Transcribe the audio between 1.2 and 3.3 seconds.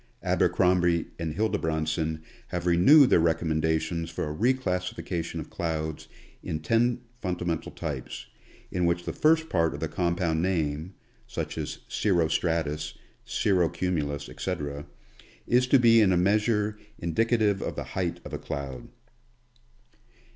Hildebrandsson have renewed their